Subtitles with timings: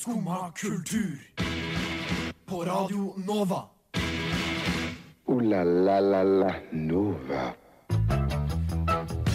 [0.00, 1.20] Skumma kultur.
[2.46, 3.64] På Radio Nova.
[5.26, 7.42] O-la-la-la-la Nova.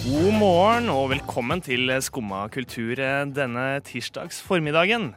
[0.02, 5.12] God morgen og velkommen til Skumma kultur eh, denne tirsdags formiddagen.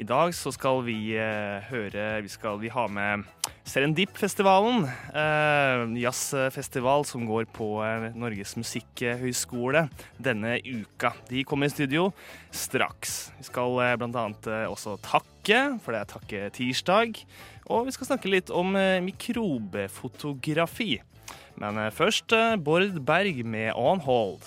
[0.00, 3.28] I dag så skal vi eh, høre Vi skal vi ha med
[3.66, 4.84] Serendip-festivalen.
[5.10, 9.88] Eh, jazzfestival som går på eh, Norges musikkhøgskole
[10.22, 11.10] denne uka.
[11.26, 12.12] De kommer i studio
[12.54, 13.32] straks.
[13.40, 17.20] Vi skal eh, annet eh, også takke, for det er takke-tirsdag.
[17.66, 21.00] Og vi skal snakke litt om eh, mikrobefotografi.
[21.58, 24.44] Men først Bård Berg med On Hold.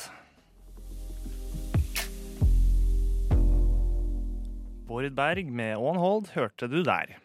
[4.88, 7.20] Bård Berg med On Hold hørte du der.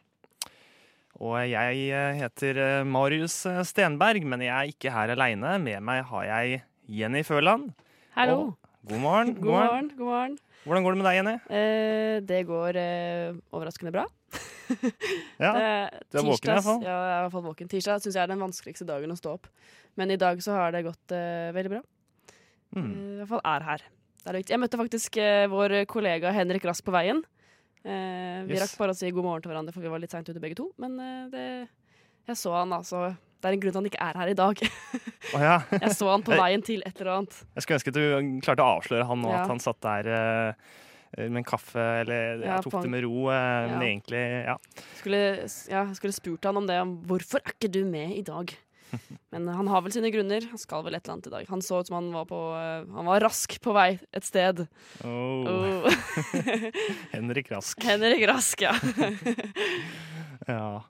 [1.22, 5.52] Og jeg eh, heter eh, Marius eh, Stenberg, men jeg er ikke her aleine.
[5.62, 7.68] Med meg har jeg Jenny Føland.
[8.16, 8.40] Hallo.
[8.50, 9.30] Og god morgen.
[9.44, 9.90] God morgen.
[9.94, 10.34] god morgen.
[10.64, 11.34] Hvordan går det med deg, Jenny?
[11.54, 14.08] Eh, det går eh, overraskende bra.
[15.44, 15.50] Ja,
[16.08, 16.78] du er våken i hvert fall.
[16.80, 17.68] Ja, jeg er i hvert fall våken.
[17.68, 19.50] Tirsdag syns jeg er den vanskeligste dagen å stå opp.
[20.00, 21.80] Men i dag så har det gått eh, veldig bra.
[22.74, 22.86] Mm.
[22.88, 23.84] I hvert fall er her.
[24.24, 24.38] Det er.
[24.54, 25.18] Jeg møtte faktisk
[25.52, 27.20] vår kollega Henrik Rask på veien.
[27.84, 28.62] Eh, vi Yes.
[28.64, 30.56] rakk bare å si god morgen til hverandre, for vi var litt seint ute begge
[30.56, 30.70] to.
[30.80, 31.44] Men eh, det,
[32.30, 33.16] jeg så han, altså.
[33.44, 34.60] Det er en grunn til han ikke er her i dag.
[35.34, 35.58] Oh, ja.
[35.84, 37.34] Jeg så han på veien til et eller annet.
[37.58, 39.42] Jeg skulle ønske at du klarte å avsløre han nå, Ja.
[39.42, 43.28] at han satt der eh, med en kaffe, eller Ja, tok det med ro.
[43.28, 44.56] eh, Men egentlig, ja.
[44.96, 45.20] Skulle,
[45.68, 46.78] ja, skulle spurt han om det.
[47.04, 48.56] Hvorfor er ikke du med i dag?
[49.34, 50.44] Men han har vel sine grunner.
[50.50, 51.48] Han skal vel et eller annet i dag.
[51.50, 54.66] Han så ut som han var, på, eh, han var rask på vei et sted.
[55.04, 55.48] Oh.
[55.48, 55.88] Oh.
[57.14, 57.82] Henrik Rask.
[57.84, 58.74] Henrik Rask, ja.
[60.48, 60.82] Ja.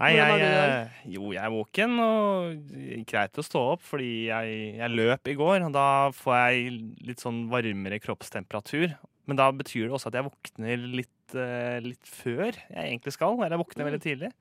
[0.00, 2.70] Nei, jeg, eh, jo, jeg er våken og
[3.06, 5.66] greit å stå opp fordi jeg, jeg løp i går.
[5.68, 6.70] Og da får jeg
[7.06, 8.96] litt sånn varmere kroppstemperatur.
[9.30, 13.36] Men da betyr det også at jeg våkner litt, eh, litt før jeg egentlig skal.
[13.38, 13.90] Eller jeg våkner Mm.
[13.92, 14.32] veldig tidlig.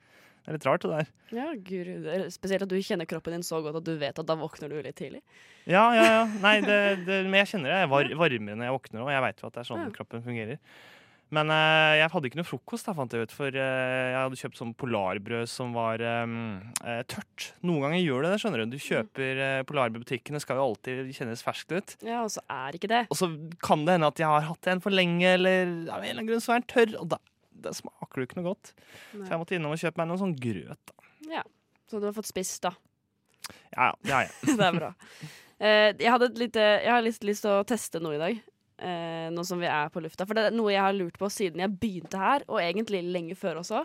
[0.42, 1.10] Det er litt rart, det der.
[1.38, 1.92] ja guru.
[2.34, 4.80] Spesielt at du kjenner kroppen din så godt at du vet at da våkner du
[4.82, 5.22] litt tidlig.
[5.70, 6.24] Ja, ja, ja.
[6.42, 7.84] Nei, det, det, men jeg kjenner det.
[7.84, 9.12] Jeg var, varmere når jeg våkner òg.
[9.14, 9.92] Jeg veit jo at det er sånn Ja.
[10.00, 10.58] kroppen fungerer.
[11.32, 13.32] Men uh, jeg hadde ikke noe frokost, da, fant jeg ut.
[13.32, 13.62] For uh,
[14.12, 17.54] jeg hadde kjøpt sånn polarbrød som var um, uh, tørt.
[17.64, 18.74] Noen ganger gjør det det, skjønner du.
[18.74, 21.96] Du kjøper uh, polarbrød i butikken, det skal jo alltid kjennes ferskt ut.
[22.04, 23.06] Ja, og så er ikke det.
[23.14, 23.30] Og så
[23.64, 26.34] kan det hende at jeg har hatt en for lenge, eller av en eller annen
[26.34, 26.98] grunn så er den tørr.
[27.00, 27.22] Og da,
[27.64, 28.74] da smaker jo ikke noe godt.
[29.14, 30.94] Så jeg måtte innom og kjøpe meg noe sånn grøt.
[30.94, 31.12] da.
[31.38, 31.44] Ja.
[31.92, 32.72] Så du har fått spist, da.
[33.74, 34.56] Ja, ja, det har jeg.
[34.60, 34.94] det er bra.
[35.62, 38.42] Eh, jeg, hadde et lite, jeg har litt lyst til å teste noe i dag.
[38.82, 40.26] Eh, nå som vi er på lufta.
[40.26, 43.38] For det er noe jeg har lurt på siden jeg begynte her, og egentlig lenge
[43.38, 43.84] før også.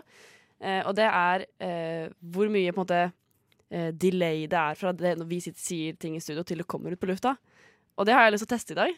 [0.57, 4.93] Eh, og det er eh, hvor mye på en måte eh, delay det er fra
[4.95, 7.35] det når vi sitter, sier ting i studio, til det kommer ut på lufta.
[7.97, 8.97] Og det har jeg lyst til å teste i dag.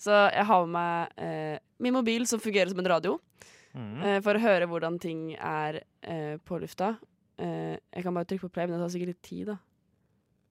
[0.00, 3.16] Så jeg har med meg eh, min mobil som fungerer som en radio,
[3.76, 4.02] Mm.
[4.02, 6.94] eh, for å høre hvordan ting er eh, på lufta.
[7.38, 9.56] Eh, jeg kan bare trykke på play, men det tar sikkert litt tid, da.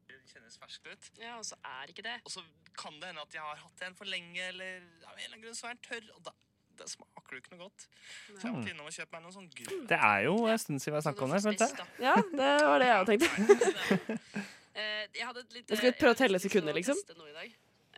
[0.08, 1.12] Det kjennes ferskt ut.
[1.24, 2.20] Ja, og så er ikke det.
[2.26, 2.44] Og så
[2.78, 5.46] kan det hende at jeg har hatt en for lenge, eller av en eller annen
[5.48, 6.12] grunn så er den tørr.
[6.18, 6.34] Og da,
[6.78, 7.88] det smaker det jo ikke noe godt.
[7.88, 9.88] Så jeg måtte innom og kjøpe meg noe sånn grøt.
[9.90, 11.42] Det er jo en stund siden vi har snakka om det.
[11.46, 11.84] Spist.
[12.04, 13.26] Ja, det var det jeg hadde tenkt.
[15.16, 16.98] Jeg hadde et lite, Jeg skal prøve å telle sekunder, liksom.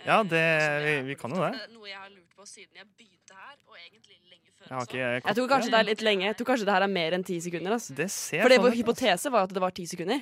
[0.05, 1.63] Ja, det- vi- vi kan jo det.
[1.73, 4.81] Noe jeg har lurt på siden jeg begynte her, og egentlig lenge før Jeg har
[4.81, 4.97] også.
[4.97, 6.25] ikke Jeg tror kanskje det er litt lenge.
[6.25, 7.71] Jeg tror kanskje det her er mer enn ti sekunder.
[7.77, 7.95] Altså.
[7.95, 8.83] Det ser For det sånn vår ut, altså.
[8.83, 10.21] hypotese var at det var ti sekunder.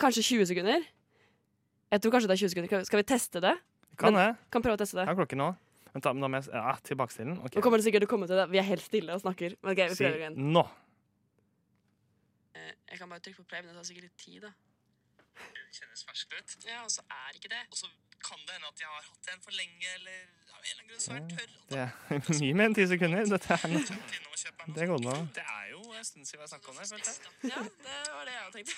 [0.00, 0.82] Kanskje 20 sekunder?
[1.92, 2.84] Jeg tror kanskje det er 20 sekunder.
[2.88, 3.54] Skal vi teste det?
[4.00, 4.26] Kan det.
[4.52, 5.08] Kan prøve å teste Jeg det.
[5.12, 5.50] har klokken nå.
[5.94, 7.36] Vent, da, men da må jeg ja, tilbake til den.
[7.38, 7.56] Okay.
[7.56, 8.48] Nå kommer det sikkert til å komme til det.
[8.52, 9.54] Vi er helt stille og snakker.
[9.62, 10.34] Men ok, vi Si prøver igjen.
[10.52, 10.64] nå.
[12.56, 14.50] Eh, Jeg kan bare trykke på play, men det tar sikkert litt tid, da.
[15.36, 16.56] Det kjennes ferskt ut.
[16.66, 17.62] Ja, og så er ikke det.
[17.70, 17.88] Og så
[18.26, 20.16] kan det hende at jeg har hatt en for lenge, eller
[20.56, 21.52] av en eller annen grunn så er den tørr.
[21.70, 23.28] Det er mye mer enn ti sekunder.
[23.34, 23.98] Dette er noe.
[24.76, 25.14] Det går nå.
[25.36, 26.88] Det er jo en stund siden vi har snakka om det.
[26.90, 27.52] følte jeg.
[27.52, 28.72] Ja, det var det jeg hadde tenkt.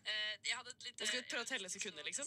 [0.00, 2.26] Eh, Jeg hadde et lite Jeg skal prøve å telle sekunder, liksom.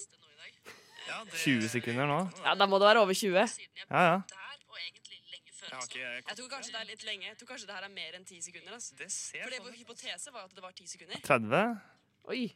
[1.07, 2.19] Ja, det- 20 sekunder nå.
[2.45, 3.33] Ja, Da må det være over 20.
[3.33, 4.21] Jeg Ja, ja.
[5.73, 7.25] Jeg Jeg tror kanskje det er litt lenge.
[7.27, 8.73] Jeg tror kanskje det her er mer enn ti sekunder.
[8.73, 8.95] Altså.
[8.97, 11.17] Det ser For det sånn hypotese var at det var ti sekunder.
[11.23, 11.81] 30?
[12.25, 12.53] Oi.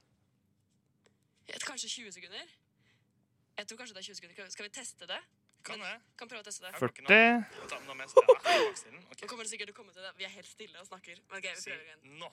[1.64, 2.48] Kanskje 20 sekunder?
[3.58, 4.50] Jeg tror kanskje det er 20 sekunder.
[4.54, 5.22] Skal vi teste det?
[5.68, 5.96] Kan det.
[6.20, 6.74] Kan prøve å teste det.
[6.78, 7.08] 40?
[7.08, 7.56] Vent,
[7.88, 7.96] Nå
[9.18, 10.12] jeg kommer det sikkert å komme til det.
[10.20, 11.18] Vi er helt stille og snakker.
[11.32, 12.20] Men ok, vi prøver igjen.
[12.22, 12.30] nå.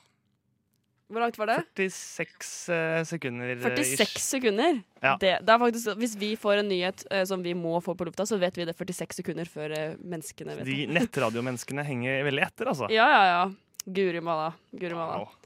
[1.15, 1.57] Hvor langt var det?
[1.77, 3.51] 46 eh, sekunder.
[3.53, 4.79] eh, 46 sekunder.
[5.05, 5.15] Ja.
[5.21, 8.07] Det, det er faktisk, hvis vi får en nyhet eh, som vi må få på
[8.09, 10.89] lufta, så vet vi det 46 sekunder før eh, menneskene vet De det.
[10.97, 12.89] nettradiomenneskene henger veldig etter, altså.
[12.93, 13.43] Ja, ja, ja.
[13.85, 14.55] Guri malla.
[14.73, 15.21] Guri malla.
[15.27, 15.44] Wow.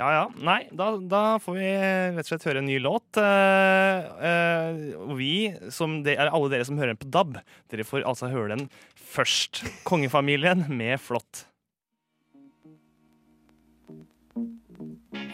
[0.00, 0.22] Ja ja.
[0.40, 1.68] Nei, da, da får vi
[2.16, 3.18] rett og slett høre en ny låt.
[3.20, 7.36] Uh, og vi, som det er alle dere som hører den på DAB,
[7.72, 9.60] dere får altså høre den først.
[9.88, 11.44] Kongefamilien med Flått.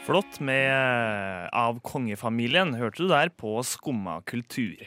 [0.08, 4.86] Flott med eh, Av kongefamilien hørte du der på Skumma kultur.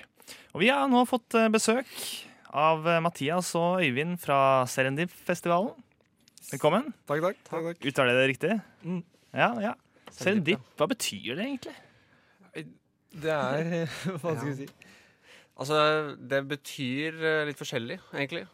[0.55, 1.91] Og vi har nå fått besøk
[2.49, 5.77] av Mathias og Øyvind fra Serendip-festivalen.
[6.49, 6.89] Velkommen.
[7.05, 7.37] Takk, takk.
[7.51, 7.85] takk, takk.
[7.85, 8.57] Uttaler jeg det riktig?
[8.81, 9.03] Mm.
[9.31, 9.73] Ja, ja.
[10.11, 11.75] Serendip, hva betyr det egentlig?
[13.11, 13.87] Det er
[14.21, 14.67] Hva skal vi si?
[15.61, 15.77] Altså,
[16.17, 18.45] det betyr eh, litt forskjellig, egentlig.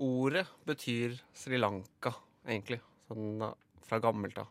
[0.00, 2.12] Ordet betyr Sri Lanka,
[2.46, 2.80] egentlig.
[3.08, 3.42] Sånn
[3.88, 4.48] fra gammelt av.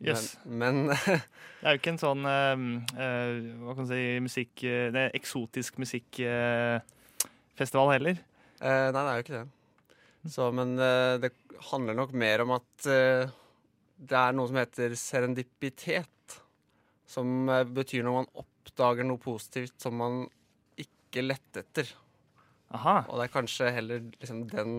[0.00, 0.38] Yes.
[0.44, 0.96] Men, men
[1.60, 2.56] Det er jo ikke en sånn uh,
[2.96, 8.16] eh, Hva kan man si musikk eh, Det er eksotisk musikkfestival heller.
[8.62, 9.48] Uh, Nei, det er jo ikke det.
[10.32, 11.30] Så, men det
[11.70, 12.86] handler nok mer om at
[14.00, 16.36] det er noe som heter serendipitet.
[17.10, 20.22] Som eh, betyr når man oppdager noe positivt som man
[20.80, 21.90] ikke lette etter.
[22.76, 23.00] Aha.
[23.08, 24.78] Og det er kanskje heller liksom den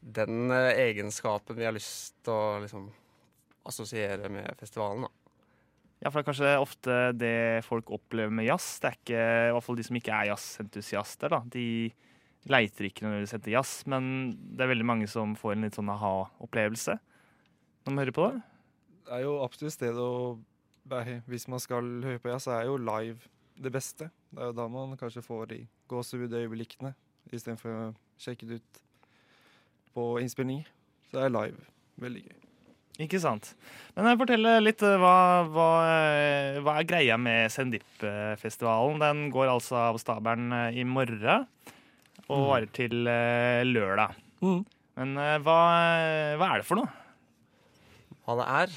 [0.00, 2.86] den eh, egenskapen vi har lyst til å liksom
[3.68, 5.04] assosiere med festivalen.
[5.04, 5.34] da.
[6.00, 8.78] Ja, for det er kanskje ofte det folk opplever med jazz.
[8.80, 11.42] Det er ikke, i hvert fall de som ikke er jazzentusiaster, da.
[11.44, 11.66] De
[12.48, 15.92] leiter ikke nødvendigvis etter jazz, men det er veldig mange som får en litt sånn
[15.92, 16.96] aha-opplevelse
[17.84, 18.42] når man hører på det.
[19.06, 20.38] Det er jo absolutt stedet å
[20.90, 23.28] være Hvis man skal høre på jazz, så er jo live
[23.60, 24.08] det beste.
[24.32, 25.58] Det er jo da man kanskje får de
[25.92, 26.94] gåsehudøyeblikkene
[27.30, 27.88] istedenfor å
[28.18, 28.84] sjekke det ut
[29.94, 30.70] på innspillinger.
[31.10, 31.68] Så er live
[32.00, 32.38] veldig gøy.
[33.00, 33.54] Ikke sant.
[33.96, 35.14] Men fortell litt eh, hva,
[35.48, 39.00] hva, eh, hva er greia med Sendip-festivalen?
[39.00, 41.46] Den går altså av stabelen eh, i morgen
[42.30, 42.92] og varer til
[43.66, 44.18] lørdag.
[44.44, 44.60] Mm.
[45.00, 45.56] Men hva,
[46.38, 46.90] hva er det for noe?
[48.38, 48.74] Det er?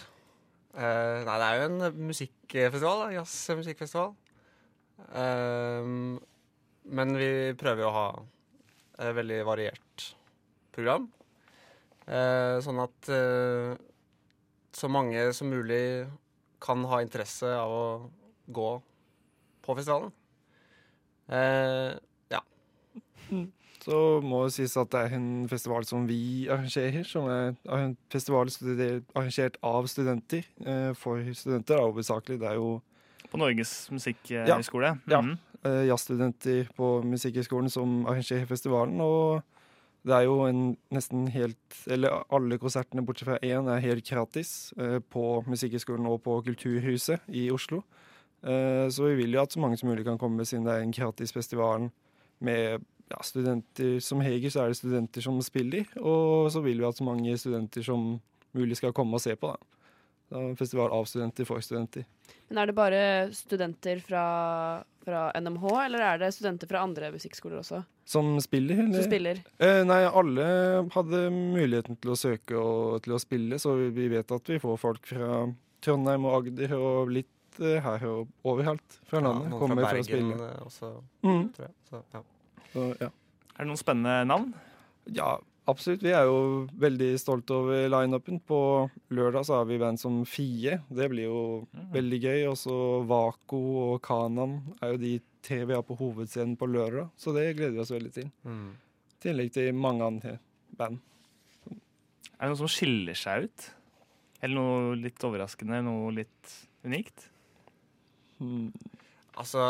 [0.74, 3.04] Uh, nei, det er jo en musikkfestival.
[3.14, 4.14] Jazzmusikkfestival.
[5.14, 6.18] Uh,
[6.84, 7.30] men vi
[7.60, 8.08] prøver jo å ha
[9.04, 10.08] et veldig variert
[10.74, 11.08] program.
[12.04, 13.72] Uh, sånn at eh,
[14.76, 16.10] så mange som mulig
[16.64, 17.86] kan ha interesse av å
[18.52, 18.72] gå
[19.64, 20.12] på festivalen.
[21.32, 21.96] Eh,
[23.84, 27.96] Så må det sies at det er en festival som vi arrangerer, som er en
[28.14, 30.46] festival arrangert av studenter.
[30.66, 32.40] eh, For studenter da, hovedsakelig.
[32.40, 32.82] Det er jo
[33.32, 35.00] På Norges musikkhøgskole?
[35.10, 35.22] Ja.
[35.22, 35.38] Mm -hmm.
[35.64, 35.84] ja.
[35.86, 39.02] jazzstudenter på Musikkhøgskolen som arrangerer festivalen.
[39.02, 39.42] Og
[40.06, 44.74] det er jo en nesten helt Eller alle konsertene bortsett fra én er helt gratis
[44.78, 47.84] eh, på Musikkhøgskolen og på Kulturhuset i Oslo.
[48.44, 50.84] Eh, så vi vil jo at så mange som mulig kan komme, siden det er
[50.84, 51.90] en gratis festival
[52.40, 56.86] med ja, studenter Som heger, så er det studenter som spiller, og så vil vi
[56.88, 58.20] at så mange studenter som
[58.54, 59.48] mulig skal komme og se på.
[59.54, 59.58] da.
[60.34, 62.06] Det festival av studenter for studenter.
[62.50, 63.02] Men er det bare
[63.34, 68.80] studenter fra, fra NMH, eller er det studenter fra andre musikkskoler også Som spiller?
[68.82, 68.94] eller?
[69.02, 69.44] som spiller?
[69.60, 74.08] Eh, nei, alle hadde muligheten til å søke og til å spille, så vi- vi
[74.16, 77.28] vet at vi får folk fra Trondheim og Agder og litt
[77.62, 79.52] eh, her og overalt fra landet.
[79.52, 80.34] ja, noen fra Bergen spille.
[80.34, 81.54] eh, også, Mm.
[81.54, 81.74] tror jeg.
[81.92, 82.22] Så, ja.
[82.74, 83.10] Ja.
[83.54, 84.54] Er det noen spennende navn?
[85.12, 85.36] ja,
[85.70, 86.04] absolutt.
[86.04, 88.40] Vi er jo veldig stolte over lineupen.
[88.40, 90.80] På lørdag så har vi band som Fie.
[90.88, 91.42] Det blir jo
[91.94, 92.40] veldig gøy.
[92.52, 92.78] Og så
[93.10, 97.50] Vako og Kanan er jo de tre vi har på hovedscenen på lørdag, så det
[97.58, 98.30] gleder vi oss veldig til.
[98.48, 98.70] Mm.
[99.12, 100.38] I tillegg til mange andre
[100.80, 101.02] band.
[101.68, 103.66] Er det noe som skiller seg ut?
[104.44, 105.82] Eller noe litt overraskende?
[105.84, 106.56] Noe litt
[106.88, 107.28] unikt?
[108.40, 108.72] Mm.
[109.40, 109.62] Altså,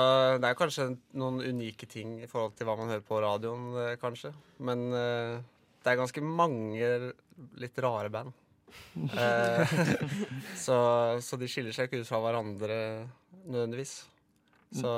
[0.43, 3.93] det er kanskje noen unike ting i forhold til hva man hører på radioen, eh,
[4.01, 4.33] kanskje.
[4.59, 5.37] Men uh,
[5.83, 6.89] det er ganske mange
[7.61, 8.33] litt rare band.
[9.13, 9.77] uh,
[10.65, 10.77] så,
[11.23, 12.77] så de skiller seg ikke ut fra hverandre
[13.45, 13.95] nødvendigvis.
[14.73, 14.91] Så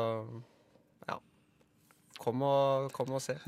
[1.05, 1.19] ja.
[2.21, 3.37] Kom og, kom og se.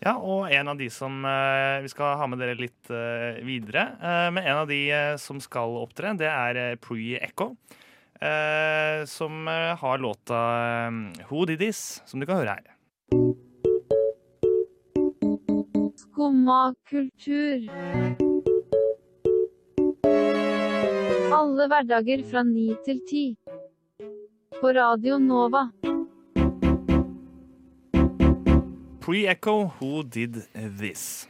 [0.00, 3.82] Ja, og en av de som eh, Vi skal ha med dere litt eh, videre.
[4.00, 4.80] eh, men en av de
[5.20, 7.50] som skal opptre, det er uh, Pre-Echo.
[8.20, 10.38] Eh, som eh, har låta
[10.86, 10.90] eh,
[11.28, 12.76] Who Did This, som du kan høre her.
[15.96, 17.70] Skumma kultur.
[21.30, 23.24] Alle hverdager fra ni til ti.
[24.60, 25.70] På Radio Nova.
[29.00, 30.42] Pre-Echo, Who Did
[30.78, 31.28] This.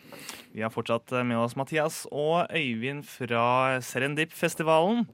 [0.53, 5.07] Vi har fortsatt med oss Mathias og Øyvind fra Serendip-festivalen.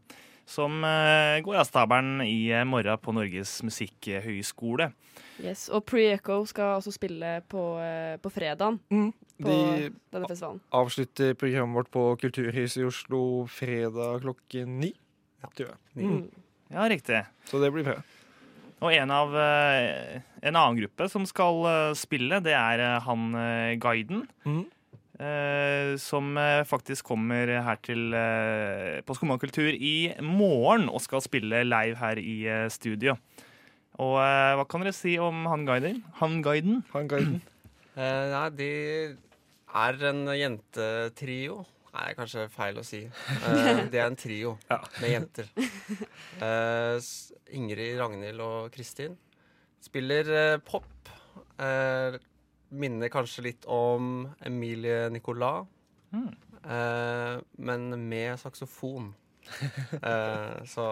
[0.47, 4.93] Som eh, går av stabelen i eh, morgen på Norges musikkhøgskole.
[5.43, 5.67] Yes.
[5.75, 9.11] Og Pre-Echo skal også spille på, eh, på fredagen på
[9.51, 10.61] De denne festivalen.
[10.73, 13.23] avslutter programmet vårt på Kulturhuset i Oslo
[13.53, 14.93] fredag klokken ni.
[15.43, 15.67] Ja.
[15.97, 16.31] Mm.
[16.73, 17.21] Ja, riktig.
[17.51, 17.99] Så det blir bra.
[18.81, 23.31] Og en av en annen gruppe som skal spille, det er han
[23.81, 24.27] guiden.
[24.45, 24.65] Mhm.
[25.21, 31.25] Eh, som eh, faktisk kommer her til eh, på Skumma kultur i morgen og skal
[31.25, 32.39] spille live her i
[32.73, 33.17] studio.
[33.97, 36.03] Og hva kan dere si om han guiden?
[36.21, 36.83] Han guiden?
[36.95, 37.39] Han guiden.
[37.97, 38.73] Eh, nei, de
[39.73, 41.63] er en jentetrio.
[41.97, 43.07] Nei, kanskje feil å si.
[43.09, 44.57] Eh, det er en trio
[45.01, 45.49] med jenter.
[45.57, 47.09] Eh,
[47.57, 49.17] Ingrid, Ragnhild og Kristin
[49.81, 50.93] spiller eh, pop.
[52.71, 55.67] Minner kanskje litt om Emilie Nicolas,
[56.13, 56.29] Mm.
[56.65, 59.13] eh, men med saksofon.
[60.03, 60.87] Eh, så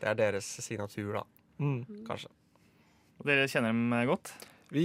[0.00, 1.22] det er deres signatur, da.
[1.60, 2.04] Mm.
[2.06, 2.28] Kanskje.
[3.20, 4.32] Og Dere kjenner dem eh, godt?
[4.74, 4.84] Vi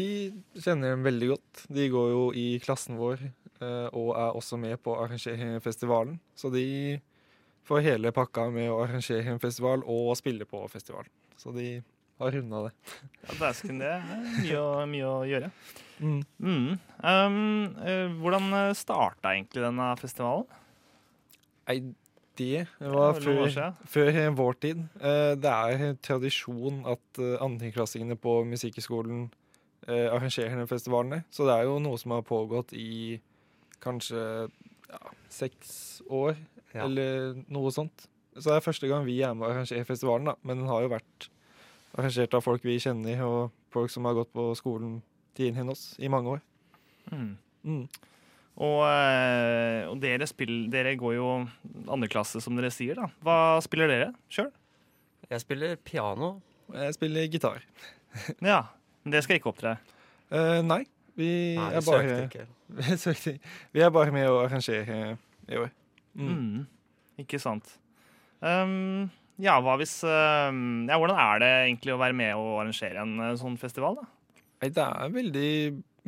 [0.55, 1.63] kjenner dem veldig godt.
[1.73, 6.19] De går jo i klassen vår eh, og er også med på å arrangere festivalen.
[6.37, 6.99] Så de
[7.67, 11.07] får hele pakka med å arrangere en festival og spille på festival.
[11.39, 11.81] Så de
[12.19, 12.73] har runda det.
[13.25, 14.07] Ja, Dæsken, det er
[14.43, 15.51] mye å, mye å gjøre.
[15.99, 16.21] Mm.
[16.39, 16.79] Mm.
[17.03, 20.45] Um, eh, hvordan starta egentlig denne festivalen?
[21.67, 21.79] Nei,
[22.39, 24.83] det Det var før, før vår tid.
[25.01, 29.29] Eh, Det er tradisjon at eh, andreklassingene på Musikkhøgskolen
[29.87, 31.23] eh, arrangerer denne festivalene.
[31.31, 33.19] Så det er jo noe som har pågått i
[33.83, 34.49] kanskje
[34.89, 36.35] ja, seks år,
[36.73, 36.83] Ja.
[36.85, 38.07] eller noe sånt.
[38.37, 40.35] Så det er første gang vi er med og arrangerer festivalen, da.
[40.43, 41.29] Men den har jo vært
[41.97, 45.01] arrangert av folk vi kjenner, og folk som har gått på skolen
[45.47, 46.41] enn oss i mange år.
[47.09, 47.31] Mm.
[47.63, 47.83] Mm.
[48.59, 51.27] Og, eh, og dere, spill, dere går jo
[51.87, 52.99] andre klasse, som dere sier.
[52.99, 53.07] da.
[53.23, 54.51] Hva spiller dere sjøl?
[55.29, 56.39] Jeg spiller piano.
[56.73, 57.63] Jeg spiller gitar.
[58.41, 58.63] Ja,
[59.03, 59.75] men dere skal ikke opptre?
[60.33, 60.81] Uh, nei,
[61.17, 61.27] vi
[61.59, 62.45] Nei, er bare søkte ikke.
[63.03, 63.33] Søkte.
[63.75, 64.97] Vi er bare med å arrangere
[65.45, 65.69] i år.
[66.17, 66.33] Mm.
[66.33, 66.63] Mm.
[67.21, 67.69] Ikke sant.
[68.41, 73.03] Um, ja, hva hvis um, Ja, hvordan er det egentlig å være med og arrangere
[73.03, 74.07] en eh, sånn festival, da?
[74.59, 75.51] Nei, det er veldig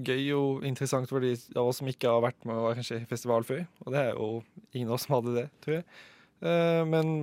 [0.02, 3.46] gøy og interessant for de av oss som ikke har vært med å arrangere festival
[3.48, 3.64] før.
[3.86, 4.32] Og det er jo
[4.74, 5.86] ingen av oss som hadde det, tror jeg.
[6.42, 7.14] Eh, men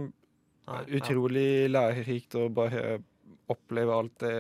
[0.69, 2.99] Nei, utrolig lærerikt å bare
[3.49, 4.35] oppleve alt det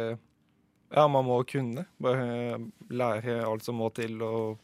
[0.92, 1.84] ja, man må kunne.
[2.00, 4.58] Bare lære alt som må til og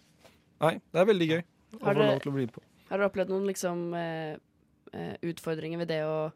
[0.62, 2.62] Nei, det er veldig gøy å Har få lov til å bli på.
[2.88, 4.36] Har dere opplevd noen liksom, eh,
[4.94, 6.30] eh, utfordringer ved det å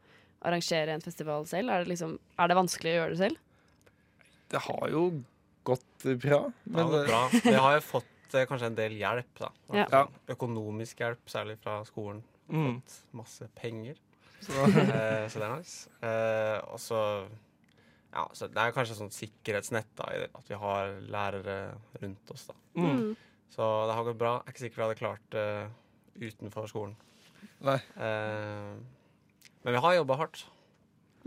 [0.44, 1.70] arrangere en festival selv?
[1.70, 3.38] Er det, liksom, er det vanskelig å gjøre det selv?
[4.48, 5.04] Det har jo
[5.64, 7.22] gått bra, Ja, men det er bra.
[7.32, 9.50] Vi har jo fått eh, kanskje en del hjelp, da.
[9.74, 9.86] Ja.
[9.92, 10.02] Ja.
[10.34, 12.22] Økonomisk hjelp, særlig fra skolen.
[12.48, 12.78] Mm.
[12.80, 13.98] Fått masse penger.
[14.40, 15.90] Så, Eh, så det er nice.
[16.00, 17.00] Eh, og så
[18.12, 20.06] Ja, så det er kanskje sånn sikkerhetsnett da,
[20.38, 21.56] at vi har lærere
[22.00, 22.54] rundt oss, da.
[22.78, 23.16] mm.
[23.52, 24.32] Så det har gått bra.
[24.38, 25.44] Jeg er ikke sikker vi hadde klart det
[26.30, 26.94] utenfor skolen.
[27.64, 27.76] Nei.
[27.96, 28.76] Uh,
[29.64, 30.42] men vi har jobba hardt.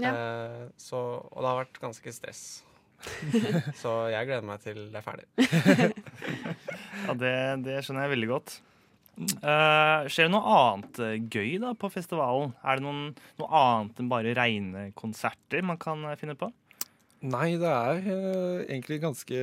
[0.01, 0.11] Ja.
[0.15, 0.97] Uh, så,
[1.27, 2.43] og det har vært ganske stress.
[3.81, 5.27] så jeg gleder meg til det er ferdig.
[7.05, 7.33] Ja, Det,
[7.65, 8.59] det skjønner jeg veldig godt.
[9.21, 12.53] Uh, skjer det noe annet eh, gøy da på festivalen?
[12.63, 13.01] Er det noen,
[13.41, 16.49] noe annet enn bare reine konserter man kan eh, finne på?
[17.27, 19.41] Nei, det er uh, egentlig ganske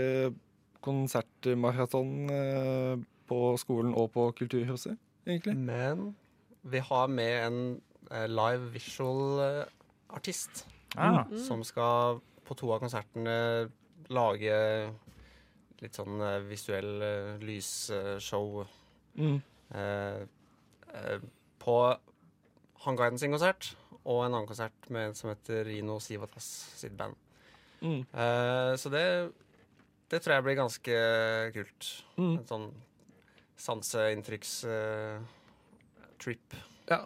[0.82, 2.94] konsertmaraton uh,
[3.28, 4.96] på skolen og på Kulturhuset,
[5.28, 5.54] egentlig.
[5.58, 6.12] Men
[6.66, 7.60] vi har med en
[8.08, 9.66] live visual
[10.08, 10.64] artist
[10.96, 13.34] Ah, som skal på to av konsertene
[14.14, 14.56] lage
[15.82, 18.64] litt sånn eh, visuell eh, lysshow
[19.18, 19.40] Mm.
[19.74, 20.20] eh,
[20.94, 21.18] eh,
[21.58, 21.74] på
[22.84, 23.72] Hangaiden sin konsert
[24.04, 26.46] og en annen konsert med en som heter Rino Sivatas
[26.78, 27.14] sitt band.
[27.82, 28.04] Mm.
[28.14, 29.02] Eh, så det,
[30.10, 30.94] det tror jeg blir ganske
[31.56, 31.88] kult.
[32.16, 32.36] Mm.
[32.38, 32.68] En sånn
[33.58, 36.54] sanseinntrykkstrip.
[36.88, 37.00] Ja.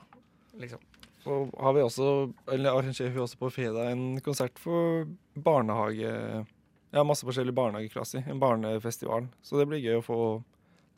[0.60, 0.78] liksom.
[1.24, 2.06] Så har vi også,
[2.52, 6.12] eller arrangerer vi også på fredag en konsert for barnehage
[6.98, 8.24] har masse forskjellige barnehageklasser.
[8.28, 9.28] En barnefestival.
[9.42, 10.18] Så det blir gøy å få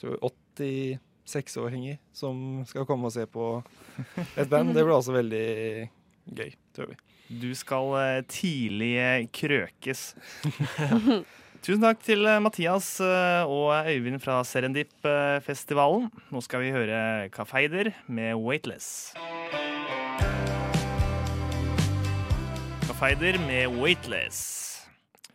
[0.00, 3.49] tror jeg, 86-åringer som skal komme og se på
[4.35, 4.75] et band.
[4.75, 5.47] Det blir også veldig
[6.35, 6.99] gøy, tror vi.
[7.29, 10.05] du skal eh, tidlig eh, krøkes.
[11.64, 16.11] Tusen takk til eh, Mathias og Øyvind fra Serendip-festivalen.
[16.35, 19.14] Nå skal vi høre Kafeider med Weightless.
[22.94, 24.38] Kafeider med Weightless.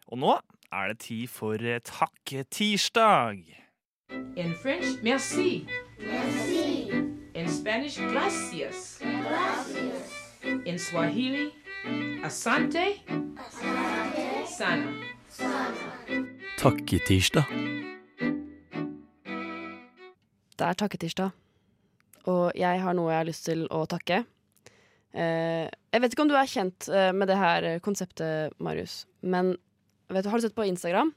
[0.08, 0.38] Og nå
[0.72, 3.42] er det tid for eh, Takk-tirsdag.
[4.38, 5.68] In French, merci.
[6.00, 6.92] Merci.
[7.36, 9.02] In Spanish, gracias.
[9.02, 10.40] Gracias.
[10.66, 11.50] In Swahili,
[12.24, 12.86] asante,
[14.58, 14.94] sana.
[16.58, 17.44] Takketirsdag.
[20.60, 21.30] Det er takketirsdag,
[22.24, 24.24] og jeg har noe jeg har lyst til å takke.
[25.12, 29.56] Eh, jeg vet ikke om du er kjent eh, med det her konseptet, Marius, men
[30.10, 31.14] vet du, har du sett på Instagram?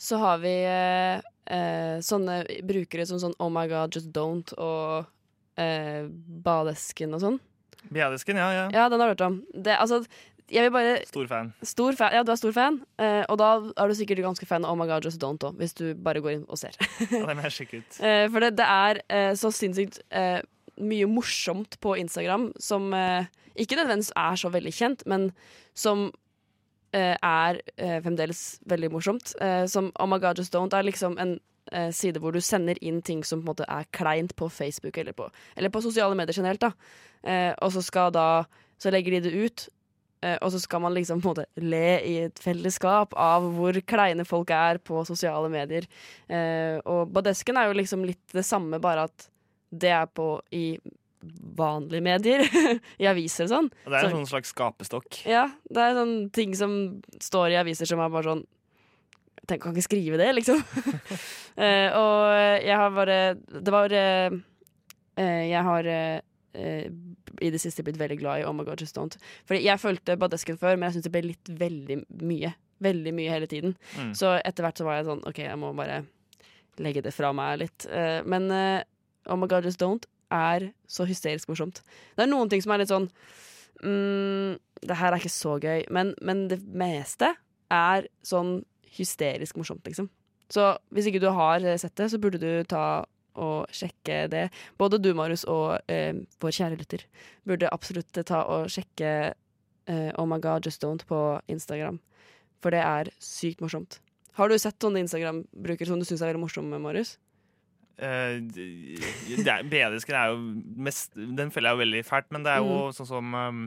[0.00, 1.20] Så har vi eh,
[1.52, 5.10] eh, sånne brukere som sånn Oh my God, just don't og
[5.60, 7.40] eh, Badesken og sånn.
[7.92, 8.64] Badesken, ja, ja.
[8.72, 9.40] Ja, den har du hørt om.
[9.52, 10.00] Det, altså,
[10.50, 11.52] jeg vil bare Stor fan.
[11.62, 14.64] Stor fan, ja, du er stor fan, eh, og da er du sikkert ganske fan
[14.66, 16.76] av Oh my God, just don't òg, hvis du bare går inn og ser.
[17.10, 18.00] Ja, det må jeg sjekke ut.
[18.00, 20.40] Eh, for det, det er eh, så sinnssykt eh,
[20.80, 23.28] mye morsomt på Instagram som eh,
[23.60, 25.30] ikke nødvendigvis er så veldig kjent, men
[25.76, 26.08] som
[26.96, 29.34] eh, er eh, fremdeles veldig morsomt.
[29.70, 31.38] Som Oh my God, just don't er liksom en
[31.94, 35.14] side hvor du sender inn ting som på en måte er kleint på Facebook eller
[35.14, 36.64] på, eller på sosiale medier generelt.
[36.64, 36.72] da.
[37.62, 38.44] Og så skal da
[38.80, 39.68] Så legger de det ut.
[40.40, 44.24] Og så skal man liksom på en måte le i et fellesskap av hvor kleine
[44.24, 45.84] folk er på sosiale medier.
[46.86, 49.28] Og Badesken er jo liksom litt det samme, bare at
[49.70, 50.64] det er på i
[51.56, 52.46] vanlige medier.
[53.02, 53.68] I aviser og sånn.
[53.84, 55.20] Det er en Så- sånn slags skapestokk.
[55.28, 56.72] Ja, det er sånne ting som
[57.20, 58.46] står i aviser som er bare sånn
[59.48, 60.60] Tenk, kan ikke skrive det, liksom.
[60.60, 64.36] uh, og jeg har bare Det var uh,
[65.18, 66.20] Jeg har eh,
[67.40, 69.16] i det siste blitt veldig glad i Oh my God, just don't.
[69.48, 71.96] Fordi jeg fulgte Badesken før, men jeg syntes det ble litt veldig
[72.26, 72.52] mye.
[72.84, 73.74] Veldig mye hele tiden.
[73.96, 74.12] Mm.
[74.18, 76.02] Så etter hvert så var jeg sånn OK, jeg må bare
[76.80, 77.86] legge det fra meg litt.
[78.28, 78.48] Men
[79.26, 81.82] Oh my God, just don't er så hysterisk morsomt.
[82.16, 83.08] Det er noen ting som er litt sånn
[83.82, 87.34] mm, Det her er ikke så gøy, men, men det meste
[87.70, 88.60] er sånn
[88.90, 90.08] hysterisk morsomt, liksom.
[90.50, 93.04] Så hvis ikke du har sett det, så burde du ta
[93.40, 94.48] og sjekke det.
[94.80, 97.04] Både du, Marius, og eh, vår kjære lytter
[97.46, 102.00] burde absolutt ta og sjekke eh, Oh my God, just don't på Instagram.
[102.60, 104.00] For det er sykt morsomt.
[104.36, 107.16] Har du sett sånne Instagram-brukere som du syns er veldig morsomme, Marius?
[108.00, 108.38] Uh,
[109.70, 110.38] Bedesken er jo
[110.80, 112.94] mest Den føler jeg jo veldig fælt, men det er jo Mm.
[112.96, 113.58] sånn som um,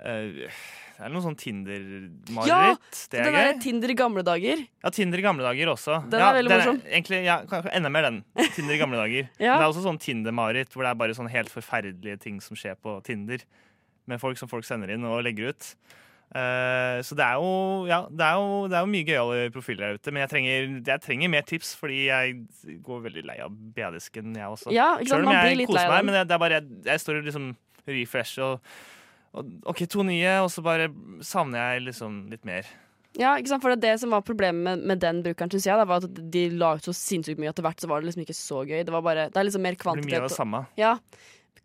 [0.00, 0.48] uh,
[1.00, 1.42] Det er noe sånn Ja!
[1.44, 2.98] Tinder-mareritt.
[3.12, 3.60] det er gøy.
[3.62, 4.64] Tinder i gamle dager.
[4.84, 6.00] Ja, Tinder i gamle dager også.
[6.10, 6.80] Den ja, er veldig morsom.
[6.90, 7.38] Egentlig, ja,
[7.72, 8.18] enda mer den.
[8.56, 9.30] Tinder i gamle dager.
[9.40, 9.54] Ja.
[9.54, 12.56] Men det er også sånn Tinder-mareritt hvor det er bare sånn helt forferdelige ting som
[12.58, 13.46] skjer på Tinder.
[14.10, 15.70] Med folk som folk sender inn og legger ut.
[16.30, 19.82] Eh, så det er jo, ja, det er jo, det er jo mye gøyale profiler
[19.88, 20.12] der ute.
[20.14, 22.36] Men jeg trenger, jeg trenger mer tips, fordi jeg
[22.86, 24.74] går veldig lei av BD-sken, jeg også.
[24.74, 24.92] Ja?
[25.02, 27.26] Selv om Man blir jeg koser meg, men det, er bare jeg, jeg står og
[27.30, 27.50] liksom
[27.90, 28.70] refresh og,
[29.34, 30.92] og OK, to nye, og så bare
[31.26, 32.70] savner jeg liksom litt mer.
[33.18, 33.64] Ja, ikke sant?
[33.64, 36.22] For det, det som var problemet med, med den brukeren, synes jeg, da, var at
[36.30, 37.50] de la ut så sinnssykt mye.
[37.50, 38.84] Etter hvert så var det liksom ikke så gøy.
[38.86, 40.12] Det, var bare, det er liksom mer Det blir kvantitet.
[40.12, 40.60] mye av det samme.
[40.78, 40.92] Ja.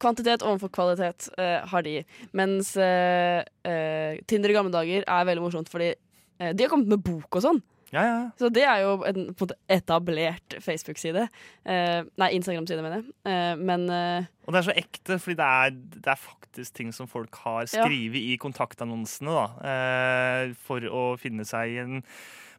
[0.02, 2.02] Kvantitet overfor kvalitet uh, har de.
[2.36, 5.94] Mens uh, uh, Tinder i gamle dager er veldig morsomt, fordi
[6.36, 7.62] de har kommet med bok og sånn.
[7.94, 8.16] Ja, ja.
[8.36, 11.30] Så det er jo en en etablert Facebook-side.
[11.64, 13.62] Nei, Instagram-side, mener jeg.
[13.62, 17.40] Men Og det er så ekte, fordi det er, det er faktisk ting som folk
[17.46, 17.88] har Ja.
[17.88, 22.04] i kontaktannonsene da, for å finne seg en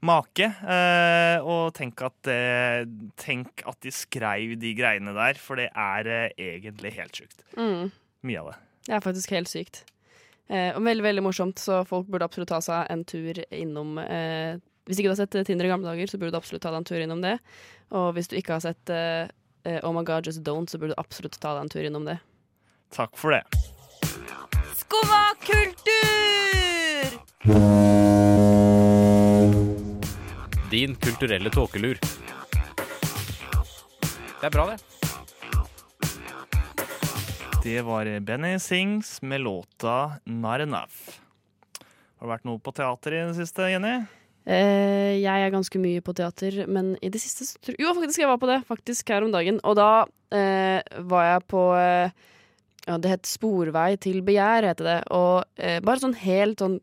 [0.05, 0.45] make.
[0.45, 2.21] Eh, og tenk at,
[3.23, 7.39] tenk at de skrev de greiene der, for det er eh, egentlig helt sjukt.
[7.57, 7.91] mm,
[8.27, 8.57] Mye av det.
[8.89, 9.85] det er faktisk helt sykt.
[10.49, 14.55] Eh, og veldig veldig morsomt, så folk burde absolutt ta seg en tur innom eh,
[14.87, 16.79] Hvis ikke du har sett Tinder i gamle dager, så burde du absolutt ta deg
[16.85, 17.33] en tur innom det.
[17.91, 19.27] Og hvis du ikke har sett eh,
[19.83, 22.21] Oh my God, just don't, så burde du absolutt ta deg en tur innom det.
[22.95, 23.43] Takk for det.
[24.79, 27.11] Skumma kultur!
[30.77, 31.97] Din kulturelle tåkelur.
[34.41, 34.77] Det er bra, det.
[37.65, 41.17] Det var Benny Sings med låta 'Not Enough'.
[42.19, 43.95] Har det vært noe på teater i det siste, Jenny?
[44.45, 48.21] Uh, jeg er ganske mye på teater, men i det siste så tror Jo, faktisk,
[48.21, 48.61] jeg var på det.
[48.69, 49.61] Faktisk her om dagen.
[49.65, 52.11] Og da uh, var jeg på uh,
[52.85, 55.01] Ja, det het Sporvei til begjær, heter det.
[55.09, 56.77] Og bare sånn helt sånn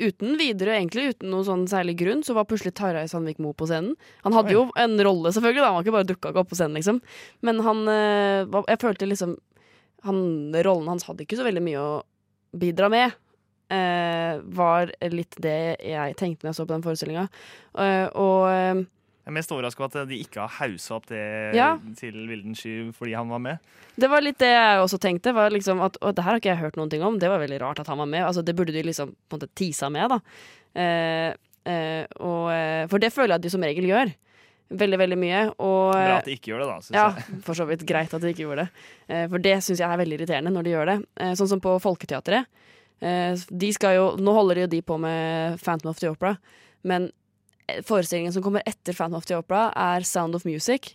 [0.00, 3.68] uten videre, egentlig uten noen sånn særlig grunn, så var plutselig Tarjei Sandvik Moe på
[3.68, 3.96] scenen.
[4.24, 5.70] Han hadde jo en rolle, selvfølgelig, da.
[5.70, 7.00] Han var ikke bare dukka opp på scenen, liksom.
[7.46, 9.36] Men han eh, Jeg følte liksom
[10.06, 10.20] han,
[10.64, 11.96] Rollen hans hadde ikke så veldig mye å
[12.58, 13.16] bidra med.
[13.68, 17.26] Eh, var litt det jeg tenkte når jeg så på den forestillinga.
[17.76, 18.84] Eh, og eh,
[19.28, 21.20] Jeg er mest overraska over at de ikke har haussa opp det
[21.54, 21.74] Ja.
[22.00, 23.58] til Vilden sky fordi han var med.
[23.98, 25.34] det var litt det jeg også tenkte.
[25.36, 27.18] Var liksom at, og det her har ikke jeg hørt noen ting om.
[27.18, 28.24] Det var veldig rart at han var med.
[28.24, 30.18] Altså, det burde de liksom på en måte tisa med, da.
[30.80, 31.34] Eh,
[31.68, 34.14] eh, og, eh, for det føler jeg at de som regel gjør.
[34.70, 35.42] veldig, veldig mye.
[35.60, 37.40] Og Bra at de ikke gjør det, da, ja, jeg.
[37.46, 38.70] for så vidt greit at de ikke gjorde det.
[39.08, 40.96] Eh, For det syns jeg er veldig irriterende når de gjør det.
[41.20, 42.44] Eh, Sånn som på Folketeatret.
[43.00, 46.36] Eh, De skal jo, nå holder de jo de på med Phantom of the Opera,
[46.84, 47.10] men eh,
[47.86, 50.94] forestillingen som kommer etter Phantom of the Opera, er Sound of Music.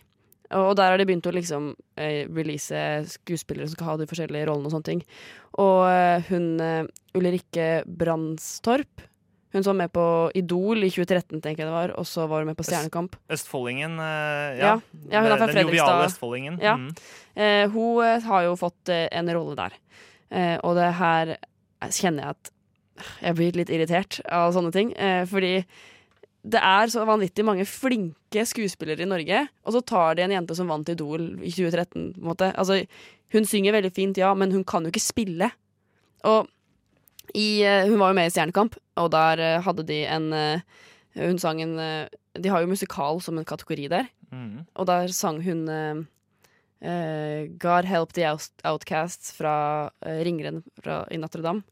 [0.54, 2.78] Og der har de begynt å liksom eh, release
[3.16, 5.02] skuespillere som skal ha de forskjellige rollene og sånne ting.
[5.64, 6.84] Og eh, hun eh,
[7.18, 9.06] Ulrikke Brandstorp,
[9.54, 10.04] hun som var med på
[10.38, 13.18] Idol i 2013, tenker jeg det var, og så var hun med på Stjernekamp.
[13.34, 14.76] Østfoldingen, eh, Ja, ja.
[15.14, 16.60] ja, hun er fra Den joviale Østfoldingen.
[16.62, 16.76] Ja.
[16.82, 16.92] Mm.
[17.38, 19.80] Eh, hun eh, har jo fått eh, en rolle der.
[20.34, 21.36] Eh, og det her
[21.94, 22.54] kjenner jeg at
[23.26, 24.94] jeg blir litt irritert av sånne ting.
[24.98, 25.56] Eh, fordi
[26.44, 30.58] det er så vanvittig mange flinke skuespillere i Norge, og så tar de en jente
[30.58, 32.10] som vant Idol i 2013.
[32.18, 32.50] På en måte.
[32.60, 32.82] Altså,
[33.34, 35.50] hun synger veldig fint, ja, men hun kan jo ikke spille.
[36.28, 36.50] Og
[37.34, 40.66] i, eh, hun var jo med i Stjernekamp, og der eh, hadde de en eh,
[41.14, 44.08] Hun sang en De har jo musikal som en kategori der.
[44.32, 44.66] Mm.
[44.74, 51.18] Og der sang hun eh, God Help the Out- Outcasts fra uh, Ringeren fra, i
[51.18, 51.64] Notre-Dame.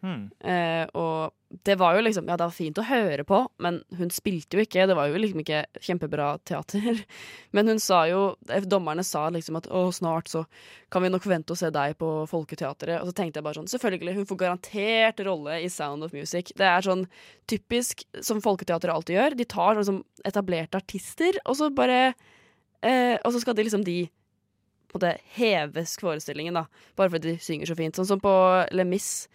[0.00, 0.30] Mm.
[0.40, 1.34] Eh, og
[1.66, 4.64] det var jo liksom Ja, det var fint å høre på, men hun spilte jo
[4.64, 4.86] ikke.
[4.88, 7.02] Det var jo liksom ikke kjempebra teater.
[7.56, 10.44] Men hun sa jo eh, Dommerne sa liksom at å, snart så
[10.92, 13.00] kan vi nok forvente å se deg på Folketeatret.
[13.00, 16.54] Og så tenkte jeg bare sånn Selvfølgelig, hun får garantert rolle i Sound of Music.
[16.56, 17.04] Det er sånn
[17.50, 19.38] typisk som Folketeatret alltid gjør.
[19.40, 22.00] De tar liksom etablerte artister, og så bare
[22.86, 24.00] eh, Og så skal de liksom de
[24.90, 26.64] på en måte heves forestillingen, da.
[26.98, 27.94] Bare fordi de synger så fint.
[27.94, 28.32] Sånn som på
[28.74, 29.28] Le Mis,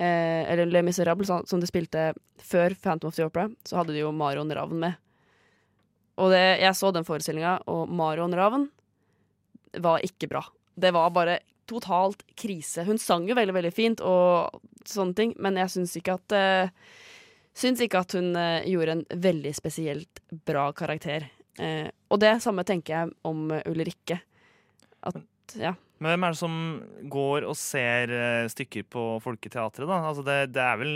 [0.00, 2.10] eh, eller Le Miserable, som de spilte
[2.40, 4.96] før Phantom of the Opera, så hadde de jo Marion Ravn med.
[6.20, 8.66] Og det, jeg så den forestillinga, og Marion Ravn
[9.80, 10.42] var ikke bra.
[10.80, 11.38] Det var bare
[11.70, 12.84] totalt krise.
[12.84, 16.74] Hun sang jo veldig, veldig fint og sånne ting, men jeg syns ikke at eh,
[17.60, 21.24] Syns ikke at hun eh, gjorde en veldig spesielt bra karakter.
[21.58, 24.20] Eh, og det samme tenker jeg om Ulrikke.
[25.02, 25.18] At,
[25.58, 25.74] ja.
[26.00, 26.54] Men hvem er det som
[27.12, 29.98] går og ser eh, stykker på Folketeatret, da?
[30.08, 30.94] Altså det, det vel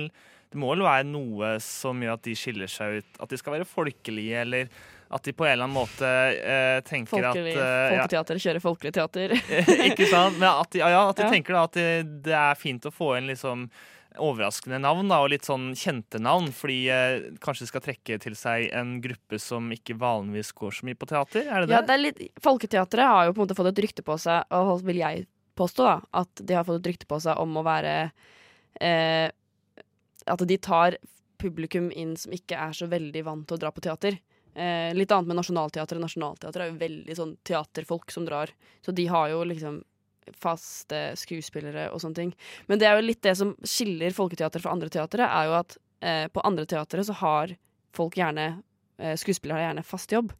[0.54, 3.16] Det må vel være noe som gjør at de skiller seg ut?
[3.20, 4.68] At de skal være folkelige, eller
[5.14, 8.62] at de på en eller annen måte eh, tenker Folkelig, at eh, ja, folketeater kjører
[8.64, 9.34] folkelig teater.
[9.90, 10.38] Ikke sant?
[10.40, 11.32] Men at de, ja, ja, at de Ja.
[11.34, 11.88] tenker da at det,
[12.24, 13.66] det er fint å få inn liksom
[14.22, 18.68] overraskende navn, da, og litt sånn kjente navn, fordi eh, kanskje skal trekke til seg
[18.76, 21.46] en gruppe som ikke vanligvis går så mye på teater?
[21.48, 21.76] Er det det?
[21.76, 24.46] Ja, det er litt, Folketeatret har jo på en måte fått et rykte på seg,
[24.54, 25.26] og vil jeg
[25.58, 27.94] påstå, da, at de har fått et rykte på seg om å være
[28.80, 29.26] eh,
[30.30, 30.98] At de tar
[31.38, 34.16] publikum inn som ikke er så veldig vant til å dra på teater.
[34.54, 36.00] Eh, litt annet med Nationaltheatret.
[36.00, 38.52] Nationaltheatret er jo veldig sånn teaterfolk som drar,
[38.84, 39.82] så de har jo liksom
[40.32, 42.32] faste skuespillere og sånne ting.
[42.70, 45.76] Men det er jo litt det som skiller folketeater fra andre teatre, er jo at
[46.04, 47.54] eh, på andre teatre så har
[47.94, 48.48] folk gjerne
[48.98, 50.32] eh, Skuespillere har gjerne fast jobb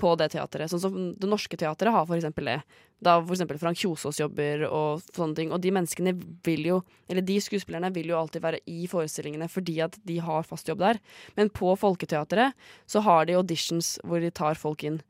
[0.00, 0.70] på det teatret.
[0.72, 2.60] Sånn som Det Norske Teatret har for eksempel det.
[3.04, 5.52] Da for eksempel Frank Kjosås jobber og sånne ting.
[5.52, 6.14] Og de menneskene
[6.46, 6.80] vil jo,
[7.10, 10.82] eller de skuespillerne vil jo alltid være i forestillingene fordi at de har fast jobb
[10.82, 11.00] der.
[11.36, 12.56] Men på Folketeatret
[12.90, 15.00] så har de auditions hvor de tar folk inn.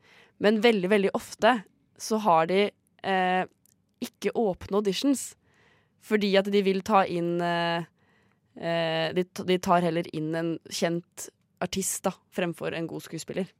[0.43, 1.59] Men veldig, veldig ofte
[2.01, 3.43] så har de eh,
[4.01, 5.31] ikke åpne auditions.
[6.01, 7.83] Fordi at de vil ta inn eh,
[8.57, 11.27] eh, de, de tar heller inn en kjent
[11.61, 13.51] artist da, fremfor en god skuespiller.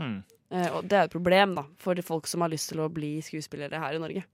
[0.00, 0.22] Mm.
[0.54, 3.18] Eh, og det er et problem da, for folk som har lyst til å bli
[3.24, 4.24] skuespillere her i Norge.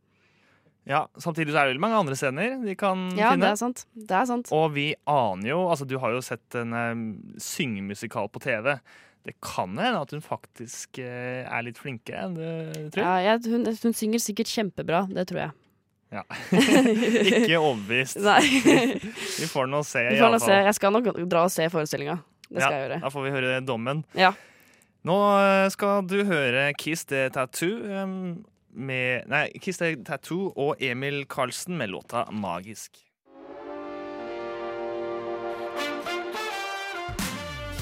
[0.88, 3.46] Ja, Samtidig så er det veldig mange andre scener de kan Ja, finne.
[3.46, 3.84] det er sant.
[3.94, 4.48] Det er sant.
[4.54, 7.04] Og vi aner jo Altså, du har jo sett en um,
[7.38, 8.72] syngemusikal på TV.
[9.22, 12.46] Det kan hende at hun faktisk eh, er litt flinkere enn du
[12.94, 13.04] tror.
[13.04, 15.52] Ja, jeg, hun, hun synger sikkert kjempebra, det tror jeg.
[16.12, 16.24] Ja.
[17.40, 18.18] Ikke overbevist.
[18.20, 18.42] Nei.
[19.40, 20.56] vi får nå se, Vi får nå se.
[20.66, 22.18] Jeg skal nok dra og se forestillinga.
[22.50, 22.98] Det skal jeg gjøre.
[23.04, 24.02] Da får vi høre dommen.
[24.18, 24.34] Ja.
[25.08, 28.18] Nå eh, skal du høre Kiss the Tattoo um,
[28.74, 33.11] med Nei, Kiss the Tattoo og Emil Karlsen med låta 'Magisk'.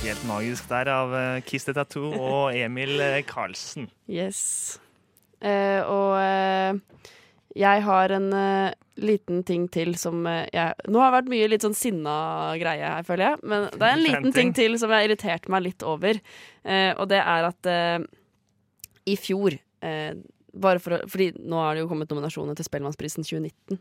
[0.00, 3.90] Helt magisk der av eh, Kiss the Tattoo og Emil eh, Karlsen.
[4.08, 4.78] Yes.
[5.44, 7.04] Eh, og eh,
[7.60, 11.50] jeg har en eh, liten ting til som eh, jeg Nå har det vært mye
[11.52, 12.14] litt sånn sinna
[12.60, 13.42] greie her, føler jeg.
[13.52, 16.22] Men det er en liten ting til som jeg har irritert meg litt over.
[16.64, 17.70] Eh, og det er at
[19.10, 23.78] i fjor bare for å, Fordi nå har det jo kommet nominasjoner til Spellemannsprisen 2019.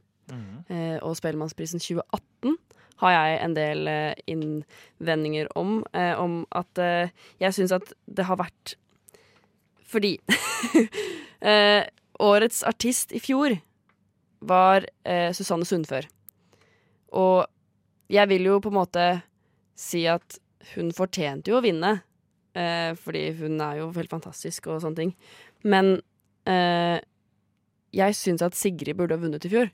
[0.69, 2.57] Eh, og Spellemannsprisen 2018
[2.99, 5.79] har jeg en del eh, innvendinger om.
[5.95, 8.75] Eh, om at eh, jeg syns at det har vært
[9.89, 10.19] Fordi
[11.49, 11.87] eh,
[12.19, 13.55] årets artist i fjor
[14.45, 16.05] var eh, Susanne Sundfør.
[17.17, 17.47] Og
[18.11, 19.07] jeg vil jo på en måte
[19.79, 20.37] si at
[20.75, 21.99] hun fortjente jo å vinne
[22.99, 25.11] fordi hun er jo helt fantastisk og sånne ting.
[25.63, 25.91] Men
[27.95, 29.69] jeg syns at Sigrid burde ha vunnet i fjor.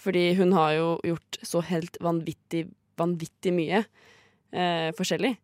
[0.00, 2.66] Fordi hun har jo gjort så helt vanvittig,
[3.00, 5.34] vanvittig mye eh, forskjellig.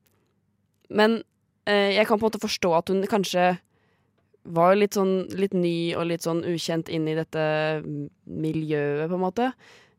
[0.96, 1.20] Men
[1.68, 3.56] eh, jeg kan på en måte forstå at hun kanskje
[4.46, 7.42] var litt sånn litt ny og litt sånn ukjent inn i dette
[7.82, 9.50] miljøet, på en måte.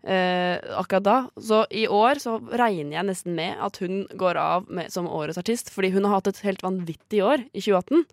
[0.08, 1.18] Eh, akkurat da.
[1.36, 5.40] Så i år så regner jeg nesten med at hun går av med, som årets
[5.42, 8.06] artist, fordi hun har hatt et helt vanvittig år i 2018.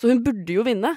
[0.00, 0.96] Så hun burde jo vinne.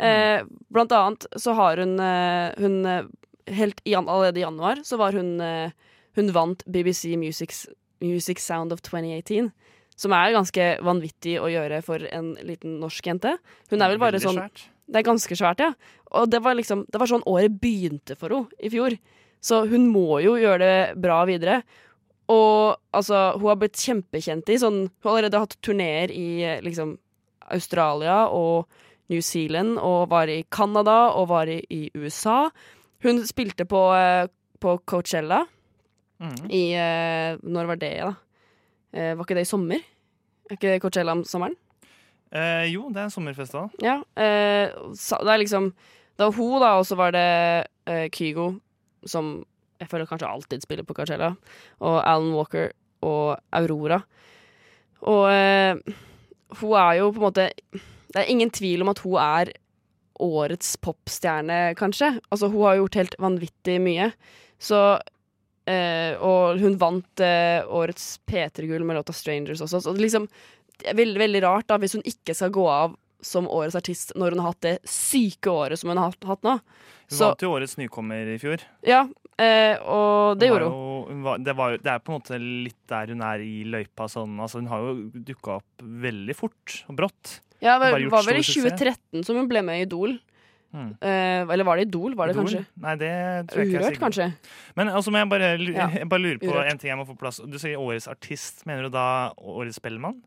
[0.00, 0.40] Eh,
[0.72, 3.04] blant annet så har hun, eh, hun eh,
[3.46, 5.72] Helt i, allerede i januar så var hun eh,
[6.18, 7.68] Hun vant BBC Music,
[8.02, 9.52] Music Sound of 2018.
[9.96, 13.36] Som er ganske vanvittig å gjøre for en liten norsk jente.
[13.70, 14.40] Hun er vel bare sånn.
[14.90, 15.70] Det er ganske svært, ja.
[16.18, 18.96] Og det var liksom Det var sånn året begynte for henne i fjor.
[19.40, 21.60] Så hun må jo gjøre det bra videre.
[22.30, 26.60] Og altså, hun har blitt kjempekjent i sånn Hun har allerede hatt turneer i eh,
[26.64, 26.96] liksom
[27.50, 28.70] Australia og
[29.10, 32.50] New Zealand, og var i Canada og var i, i USA.
[33.04, 34.26] Hun spilte på, eh,
[34.60, 35.44] på Coachella
[36.20, 36.50] mm.
[36.52, 38.14] i eh, Når var det, da?
[38.92, 39.82] Eh, var ikke det i sommer?
[40.50, 41.56] Er ikke det Coachella om sommeren?
[42.30, 43.70] Eh, jo, det er en sommerfestival.
[43.82, 44.00] Ja.
[44.14, 45.72] Eh, det er liksom
[46.16, 48.52] Det var hun, da, og så var det eh, Kygo,
[49.08, 49.40] som
[49.80, 51.32] jeg føler kanskje alltid spiller på Coachella,
[51.80, 52.68] og Alan Walker
[53.00, 54.02] og Aurora.
[55.00, 55.24] Og
[56.60, 59.52] hun er jo på en måte Det er ingen tvil om at hun er
[60.20, 62.12] årets popstjerne, kanskje.
[62.30, 64.10] Altså, hun har gjort helt vanvittig mye.
[64.60, 64.80] Så
[65.66, 69.80] eh, Og hun vant eh, årets P3-gull med låta 'Strangers' også.
[69.84, 70.28] Så liksom,
[70.80, 74.14] det er veldig, veldig rart da hvis hun ikke skal gå av som årets artist
[74.16, 76.54] når hun har hatt det syke året som hun har hatt- hatt nå.
[77.10, 78.62] Hun Så vant jo årets nykommer i fjor.
[78.86, 79.02] ja,
[79.38, 80.72] eh, og det Hun gjorde hun.
[80.72, 83.64] jo- hun var, det, var, det er på en måte litt der hun er i
[83.64, 84.08] løypa.
[84.08, 84.38] Sånn.
[84.40, 87.40] Altså, hun har jo dukka opp veldig fort og brått.
[87.60, 88.80] Ja, det var vel i stor suksess.
[88.80, 90.16] 2013 som hun ble med i Idol.
[90.70, 90.90] Mm.
[91.02, 92.46] Uh, eller var det Idol, var det Idol?
[92.46, 92.62] kanskje?
[92.84, 93.12] Nei, det
[93.50, 94.26] tror jeg ikke jeg Urørt, sikker kanskje?
[94.78, 96.70] Men altså, jeg bare, jeg bare lurer på Urørt.
[96.70, 97.40] en ting jeg må få plass.
[97.42, 98.62] Du sier årets artist.
[98.70, 100.20] Mener du da årets Spellemann?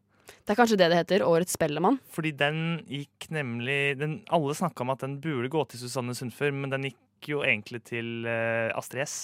[0.43, 1.23] Det er kanskje det det heter.
[1.23, 1.99] Årets Spellemann.
[2.11, 2.57] Fordi den
[2.91, 6.89] gikk nemlig den, Alle snakka om at den burde gå til Susanne Sundfør, men den
[6.89, 9.15] gikk jo egentlig til uh, Astrid S.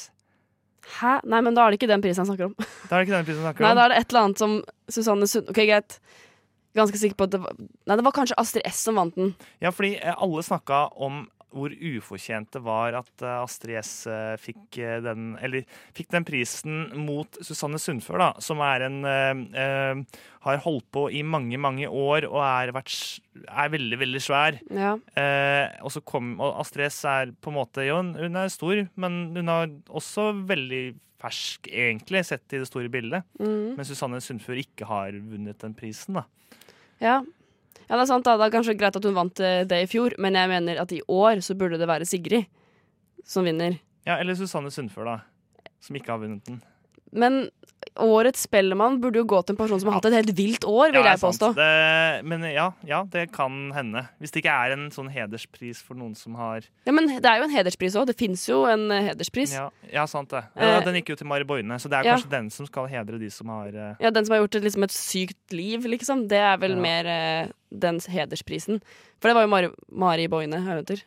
[1.00, 1.20] Hæ?
[1.28, 2.56] Nei, men da er det ikke den prisen han snakker om.
[2.88, 3.68] Da er det ikke den prisen han snakker om.
[3.68, 4.56] Nei, da er det et eller annet som
[4.88, 5.52] Susanne Sund...
[5.52, 6.00] OK, greit.
[6.78, 9.34] Ganske sikker på at det var Nei, det var kanskje Astrid S som vant den.
[9.64, 14.36] Ja, fordi eh, alle snakka om hvor ufortjent det var at eh, Astrid S eh,
[14.38, 15.66] fikk den Eller
[15.98, 21.24] fikk den prisen mot Susanne Sundfør, da, som er en eh, Har holdt på i
[21.26, 22.94] mange, mange år og er, vært,
[23.50, 24.60] er veldig, veldig svær.
[24.70, 24.94] Ja.
[25.18, 28.86] Eh, og så kom og Astrid S er på en måte Jo, hun er stor,
[29.00, 30.84] men hun er også veldig
[31.20, 33.28] fersk, egentlig, sett i det store bildet.
[33.40, 33.76] Mm.
[33.78, 36.26] Men Susanne Sundfør ikke har vunnet den prisen, da.
[37.00, 37.20] Ja.
[37.22, 38.28] ja, det er sant.
[38.28, 40.82] da Det er kanskje greit at hun vant eh, det i fjor, men jeg mener
[40.82, 42.48] at i år så burde det være Sigrid
[43.28, 43.78] som vinner.
[44.08, 45.70] Ja, Eller Susanne Sundfør, da.
[45.84, 46.62] Som ikke har vunnet den.
[47.12, 47.50] Men
[48.00, 50.94] årets Spellemann burde jo gå til en person som har hatt et helt vilt år,
[50.94, 51.52] vil Ja, jeg påstå.
[51.58, 51.70] Det,
[52.28, 54.06] men ja, ja, det kan hende.
[54.20, 57.42] Hvis det ikke er en sånn hederspris for noen som har Ja, Men det er
[57.42, 58.08] jo en hederspris òg.
[58.10, 59.56] Det fins jo en eh, hederspris.
[59.58, 59.68] Ja.
[59.92, 60.44] Ja, sant det.
[60.56, 63.20] Eh, den gikk jo til Mari Boine, så det er kanskje den som skal hedre
[63.22, 66.28] de som har Ja, Den som har gjort et, liksom, et sykt liv, liksom.
[66.32, 68.84] Det er vel mer uh, den hedersprisen.
[69.20, 71.04] For det var jo Mari, Mari Boine, er hun heter.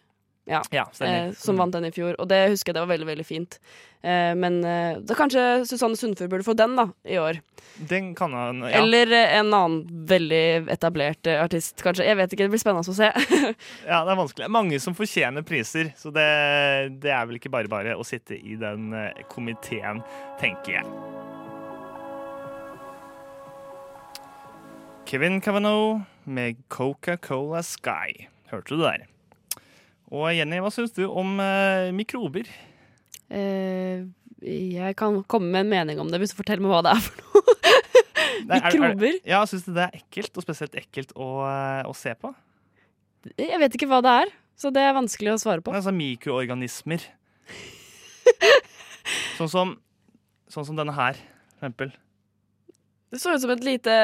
[0.50, 0.58] Ja.
[0.74, 1.58] Ja, eh, som Mm.
[1.60, 2.16] vant den i fjor.
[2.18, 3.58] Og det husker jeg det var veldig veldig fint.
[4.02, 7.38] Eh, men eh, da kanskje Susanne Sundfør burde få den da, i år.
[7.88, 8.80] Den kan han ja.
[8.80, 12.08] Eller eh, en annen veldig etablert eh, artist, kanskje.
[12.08, 13.12] Jeg vet ikke, det blir spennende å se.
[13.86, 14.50] ja, det er vanskelig.
[14.50, 16.26] Mange som fortjener priser, så det,
[17.04, 20.02] det er vel ikke bare bare å sitte i den eh, komiteen,
[20.42, 20.86] tenker jeg.
[25.06, 28.26] Kevin Cavanaugh med Coca-Cola Sky.
[28.50, 29.08] Hørte du det der?
[30.12, 32.48] Og Jenny, hva syns du om eh, mikrober?
[33.32, 34.02] Eh,
[34.42, 37.04] jeg kan komme med en mening om det hvis du forteller meg hva det er
[37.06, 37.56] for noe.
[38.42, 39.16] Er- er- Mikrober?
[39.28, 42.32] Ja, Syns du det er ekkelt, og spesielt ekkelt å, eh, å se på?
[43.38, 45.70] Jeg vet ikke hva det er, så det er vanskelig å svare på.
[45.76, 47.04] Altså mikroorganismer.
[49.38, 49.74] sånn som
[50.52, 51.16] Sånn som denne her,
[51.54, 51.92] for eksempel.
[53.08, 53.94] Det så ut som et lite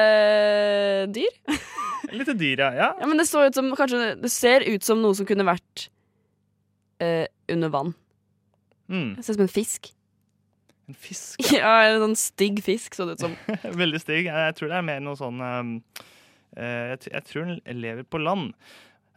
[1.13, 1.35] dyr.
[2.07, 2.69] Et lite dyr, ja.
[2.73, 2.87] ja.
[2.97, 5.89] Ja, men det ut som kanskje Det ser ut som noe som kunne vært
[7.03, 7.93] eh, under vann.
[8.89, 9.15] Mm.
[9.21, 9.93] Ser ut som en fisk.
[10.89, 11.39] En fisk.
[11.59, 13.37] Ja, en sånn stygg fisk så det ut som.
[13.83, 14.29] Veldig stygg.
[14.29, 15.73] Jeg tror det er mer noe sånn um,
[16.57, 18.53] uh, jeg, jeg tror den lever på land.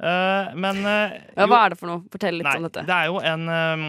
[0.03, 0.83] Uh, men
[1.39, 2.03] Ja, hva er det for noe?
[2.13, 2.85] Fortell litt Nei, om dette.
[2.89, 3.87] Det er jo en, um,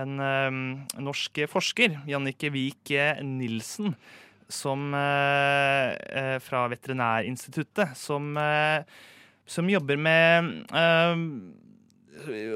[0.00, 0.62] en um,
[1.08, 3.96] norsk forsker, Jannike Vik eh, Nilsen,
[4.46, 8.28] som, fra Veterinærinstituttet som,
[9.42, 11.24] som jobber med eh,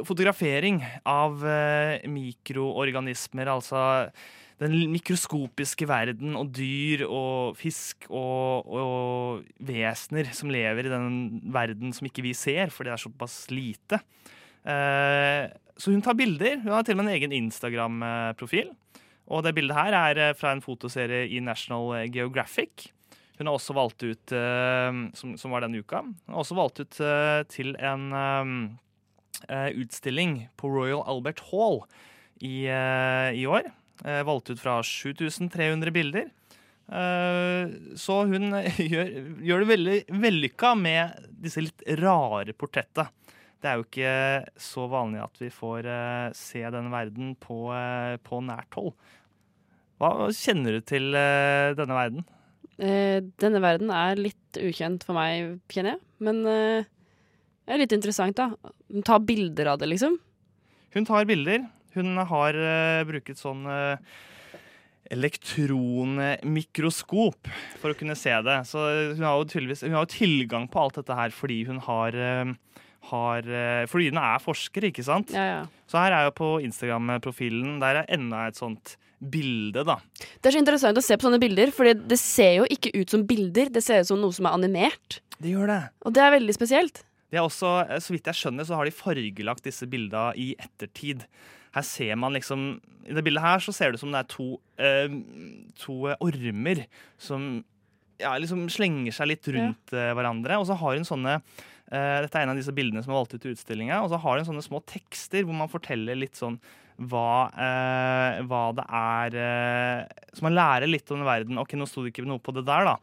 [0.06, 3.82] fotografering av eh, mikroorganismer, altså
[4.60, 11.14] den mikroskopiske verden og dyr og fisk og, og vesener som lever i den
[11.52, 14.02] verden som ikke vi ser, for det er såpass lite.
[14.68, 15.48] Eh,
[15.80, 16.60] så hun tar bilder.
[16.60, 18.68] Hun har til og med en egen Instagram-profil.
[19.30, 22.90] Og det bildet her er eh, fra en fotoserie i National Geographic.
[23.40, 24.32] Hun har også valgt ut,
[25.16, 26.98] som, var denne uka, hun har også valgt ut
[27.48, 28.02] til en
[29.48, 31.80] utstilling på Royal Albert Hall
[32.40, 33.70] i, eh, i år.
[34.04, 36.30] Eh, valgt ut fra 7300 bilder.
[36.90, 38.50] Eh, så hun
[38.92, 39.12] gjør,
[39.44, 43.12] gjør det veldig vellykka med disse litt rare portrettene.
[43.60, 44.12] Det er jo ikke
[44.56, 48.94] så vanlig at vi får eh, se den verden på, eh, på nært hold.
[50.00, 52.24] Hva kjenner du til eh, denne verden?
[52.80, 56.02] Eh, denne verden er litt ukjent for meg, kjenner jeg.
[56.24, 56.88] Men eh,
[57.70, 58.50] det er litt interessant, da.
[58.90, 60.16] Hun tar bilder av det, liksom.
[60.90, 61.68] Hun tar bilder.
[61.94, 63.94] Hun har uh, bruket sånn uh,
[65.14, 67.46] elektronmikroskop
[67.78, 68.66] for å kunne se det.
[68.66, 72.10] Så hun har jo hun har jo tilgang på alt dette her fordi hun har,
[72.18, 72.50] uh,
[73.12, 73.42] har
[73.86, 75.30] Fordi hun er forsker, ikke sant?
[75.30, 75.62] Ja, ja.
[75.86, 80.00] Så her er jo på Instagram-profilen Der er enda et sånt bilde, da.
[80.42, 83.10] Det er så interessant å se på sånne bilder, for det ser jo ikke ut
[83.14, 83.70] som bilder.
[83.70, 85.22] Det ser ut som noe som er animert.
[85.38, 85.82] Det gjør det.
[86.02, 87.04] Og det er veldig spesielt.
[87.30, 90.52] De er også, eh, så vidt jeg skjønner, så har de fargelagt disse bildene i
[90.58, 91.26] ettertid.
[91.74, 94.30] Her ser man liksom I det bildet her så ser det ut som det er
[94.30, 94.46] to,
[94.78, 95.12] eh,
[95.78, 96.84] to ormer
[97.18, 97.64] som
[98.20, 100.10] ja, liksom slenger seg litt rundt ja.
[100.16, 100.58] hverandre.
[100.60, 103.34] Og så har hun sånne eh, Dette er en av disse bildene som er valgt
[103.34, 104.02] ut til utstillinga.
[104.04, 106.60] Og så har hun sånne små tekster hvor man forteller litt sånn
[107.00, 111.60] hva, eh, hva det er eh, Så man lærer litt om verden.
[111.62, 112.96] Ok, nå sto det ikke noe på det der, da.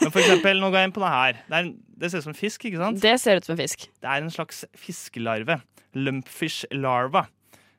[0.00, 1.38] Men for eksempel, nå går jeg inn på det her.
[1.46, 3.00] Det, er, det ser ut som fisk, ikke sant?
[3.02, 3.86] Det ser ut som en fisk.
[4.02, 5.60] Det er en slags fiskelarve.
[5.94, 7.26] Lumpfish larva.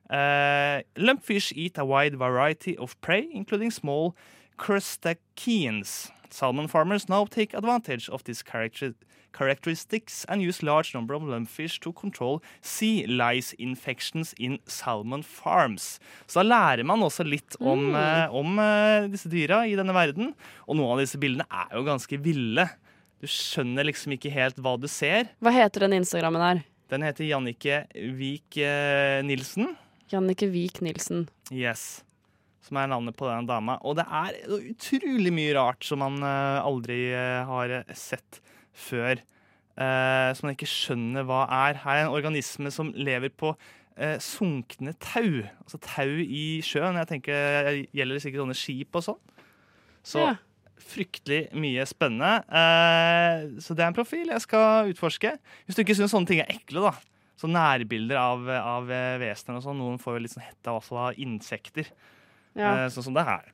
[0.09, 4.15] Uh, lumpfish eat a wide variety of prey, including small
[4.57, 6.11] crustaceans.
[6.29, 8.93] Salmon farmers now take advantage of these character
[9.33, 15.99] characteristics and use large number of lumpfish to control sea lice infections in salmon farms.
[16.25, 17.95] Så da lærer man også litt om, Mm.
[17.95, 20.33] uh, om uh, disse dyra i denne verden.
[20.67, 22.65] Og noen av disse bildene er jo ganske ville.
[23.21, 25.31] Du skjønner liksom ikke helt hva du ser.
[25.41, 26.59] Hva heter den Instagrammen her?
[26.91, 27.79] Den heter Jannike
[28.15, 29.73] Vik eh, Nilsen.
[30.11, 31.25] Jannike Vik Nilsen.
[31.51, 32.03] Yes.
[32.63, 33.77] Som er navnet på den dama.
[33.83, 38.39] Og det er utrolig mye rart som man eh, aldri eh, har sett
[38.77, 39.17] før.
[39.77, 41.81] eh, som man ikke skjønner hva er.
[41.83, 43.51] Her er en organisme som lever på
[43.97, 45.41] eh, sunkne tau.
[45.65, 47.01] Altså tau i sjøen.
[47.01, 49.23] Jeg tenker det gjelder sikkert sånne skip og sånn.
[50.07, 50.35] Så Ja.
[50.81, 52.43] Fryktelig mye spennende.
[52.47, 55.33] Eh, så det er en profil jeg skal utforske.
[55.65, 56.93] Hvis du ikke syns sånne ting er ekle, da.
[57.37, 59.81] Så nærbilder av, av eh, vesener og sånn.
[59.81, 61.89] Noen får jo litt sånn hette av også av insekter.
[62.57, 62.71] Ja.
[62.73, 63.51] Eh, sånn som det her.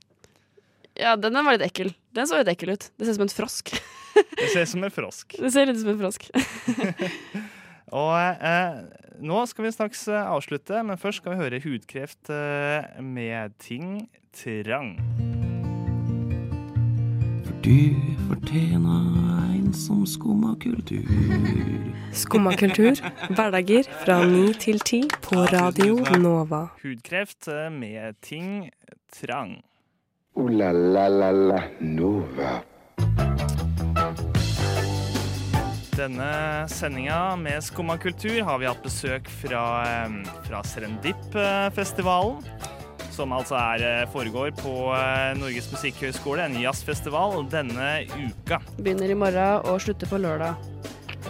[1.00, 1.92] ja, den var litt ekkel.
[2.16, 2.92] Den så litt ekkel ut.
[2.96, 3.74] Det ser ut som en frosk.
[4.14, 5.36] Det ser ut som en frosk.
[5.42, 6.28] Det ser ut som en frosk.
[7.94, 8.78] Og eh,
[9.22, 14.08] nå skal vi straks eh, avslutte, men først skal vi høre hudkreft eh, med ting
[14.34, 14.96] trang.
[17.64, 17.96] Du
[18.28, 19.06] fortjener
[19.56, 21.06] en som skumma kultur.
[22.12, 23.00] Skumma kultur,
[23.30, 26.66] hverdager fra ni til ti på Radio Nova.
[26.82, 28.68] Hudkreft eh, med ting
[29.16, 29.62] trang.
[30.36, 32.52] O-la-la-la-la Nova.
[35.96, 42.44] Denne sendinga med Skumma kultur har vi hatt besøk fra, eh, fra Serendip-festivalen.
[43.14, 48.58] Som altså er, eh, foregår på eh, Norges musikkhøgskole, en jazzfestival, denne uka.
[48.80, 50.58] Begynner i morgen og slutter på lørdag.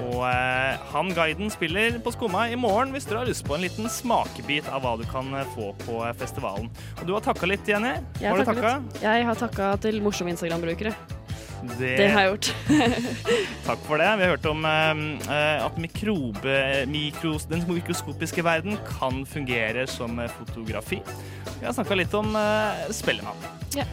[0.02, 3.65] Og eh, han guiden spiller på Skumma i morgen hvis dere har lyst på en
[3.65, 6.72] liten smakebit av hva du kan eh, få på festivalen.
[7.02, 7.93] Og du har takka litt, Jenny.
[8.22, 8.78] Jeg Har du takka?
[9.04, 10.96] Jeg har takka til morsomme Instagram-brukere.
[11.63, 12.49] Det, Det har jeg gjort.
[13.67, 14.10] Takk for det.
[14.19, 16.58] Vi har hørt om eh, eh, at mikrobe,
[16.91, 20.99] mikros, den mikroskopiske verden kan fungere som eh, fotografi.
[21.60, 23.39] Vi har snakka litt om uh, Spellemann.
[23.78, 23.88] Ja.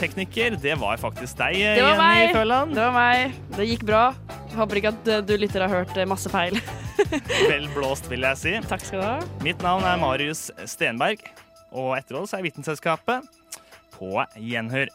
[0.00, 2.32] Tekniker, det var faktisk deg, Det var Jenny.
[2.32, 2.72] Føland.
[2.72, 3.36] Det var meg.
[3.52, 4.06] Det gikk bra.
[4.54, 6.56] Håper ikke at du lytter har hørt masse feil.
[7.50, 8.54] Vel blåst, vil jeg si.
[8.70, 9.16] Takk skal du ha.
[9.44, 11.24] Mitt navn er Marius Stenberg,
[11.74, 13.28] og etter oss er Vitenselskapet
[13.98, 14.94] på gjenhør.